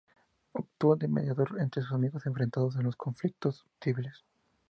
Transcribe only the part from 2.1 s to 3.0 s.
enfrentados en los